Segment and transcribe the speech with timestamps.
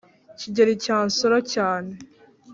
[0.39, 1.91] kigeli cya nsoro cyane